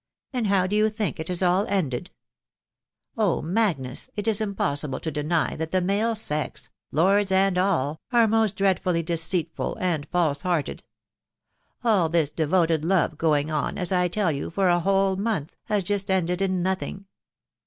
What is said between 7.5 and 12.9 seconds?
all.— are most dreadfully deceitful and false hearted. All this devoted